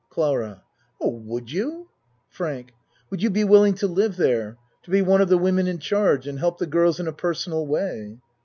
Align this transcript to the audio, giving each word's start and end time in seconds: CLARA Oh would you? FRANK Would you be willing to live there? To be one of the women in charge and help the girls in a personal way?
CLARA 0.09 0.63
Oh 0.99 1.11
would 1.11 1.51
you? 1.51 1.87
FRANK 2.27 2.73
Would 3.11 3.21
you 3.21 3.29
be 3.29 3.43
willing 3.43 3.75
to 3.75 3.87
live 3.87 4.15
there? 4.17 4.57
To 4.81 4.89
be 4.89 5.03
one 5.03 5.21
of 5.21 5.29
the 5.29 5.37
women 5.37 5.67
in 5.67 5.77
charge 5.77 6.25
and 6.25 6.39
help 6.39 6.57
the 6.57 6.65
girls 6.65 6.99
in 6.99 7.07
a 7.07 7.13
personal 7.13 7.67
way? 7.67 8.17